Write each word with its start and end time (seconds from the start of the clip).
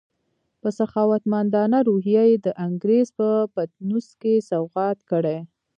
په 0.61 0.69
سخاوتمندانه 0.79 1.77
روحیه 1.89 2.23
یې 2.29 2.37
د 2.45 2.47
انګریز 2.65 3.07
په 3.17 3.27
پطنوس 3.55 4.07
کې 4.21 4.33
سوغات 4.49 4.97
کړې. 5.09 5.37